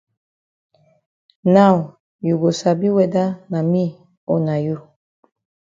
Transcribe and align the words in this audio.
Now 1.55 1.75
you 2.25 2.33
go 2.41 2.49
sabi 2.59 2.89
whether 2.97 3.27
na 3.51 3.59
me 3.71 3.83
o 4.31 4.35
na 4.45 4.55
you. 4.65 4.77